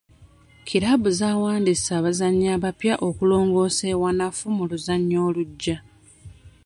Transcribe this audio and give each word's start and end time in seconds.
Kiraabu 0.67 1.09
zawandiise 1.19 1.89
abazannyi 1.99 2.47
abapya 2.55 2.93
okulongoosa 3.07 3.83
ewanafu 3.93 4.45
mu 4.57 4.63
luzannya 4.69 5.17
olujja. 5.27 5.77